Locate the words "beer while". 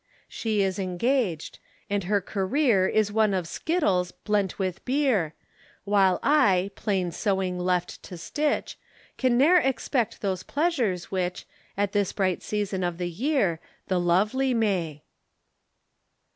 4.83-6.19